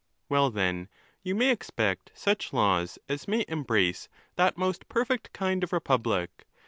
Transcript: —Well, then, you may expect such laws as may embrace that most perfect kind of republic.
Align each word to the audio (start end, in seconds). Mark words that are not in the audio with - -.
—Well, 0.29 0.49
then, 0.49 0.89
you 1.21 1.35
may 1.35 1.51
expect 1.51 2.11
such 2.15 2.53
laws 2.53 2.97
as 3.07 3.27
may 3.27 3.45
embrace 3.47 4.09
that 4.35 4.57
most 4.57 4.87
perfect 4.89 5.31
kind 5.31 5.63
of 5.63 5.71
republic. 5.71 6.47